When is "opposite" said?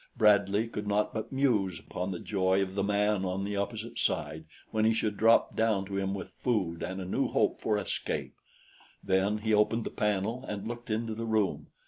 3.55-3.99